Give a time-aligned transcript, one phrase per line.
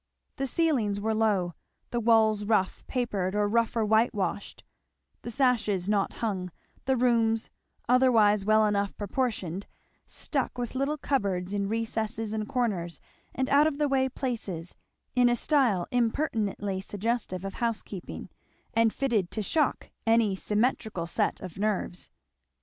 [0.37, 1.53] The ceilings were low;
[1.91, 4.63] the walls rough papered or rougher white washed;
[5.21, 6.51] the sashes not hung;
[6.85, 7.51] the rooms,
[7.87, 9.67] otherwise well enough proportioned,
[10.07, 12.99] stuck with little cupboards, in recesses and corners
[13.35, 14.73] and out of the way places,
[15.13, 18.29] in a style impertinently suggestive of housekeeping,
[18.73, 22.09] and fitted to shock any symmetrical set of nerves.